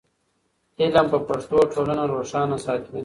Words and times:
علم 0.81 1.05
په 1.13 1.19
پښتو 1.27 1.57
ټولنه 1.73 2.03
روښانه 2.13 2.57
ساتي. 2.65 2.99